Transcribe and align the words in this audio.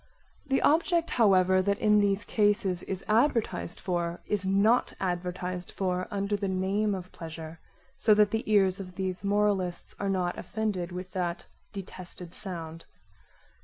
The 0.47 0.63
object 0.63 1.11
however 1.11 1.61
that 1.61 1.77
in 1.77 1.99
these 1.99 2.25
cases 2.25 2.81
is 2.81 3.05
advertised 3.07 3.79
for 3.79 4.19
is 4.25 4.47
not 4.47 4.93
advertised 4.99 5.69
for 5.69 6.07
under 6.09 6.35
the 6.35 6.47
name 6.47 6.95
of 6.95 7.11
pleasure, 7.11 7.59
so 7.95 8.15
that 8.15 8.31
the 8.31 8.41
ears 8.51 8.79
of 8.79 8.95
these 8.95 9.23
moralists 9.23 9.93
are 9.99 10.09
not 10.09 10.39
offended 10.39 10.91
with 10.91 11.11
that 11.11 11.45
detested 11.71 12.33
sound. 12.33 12.85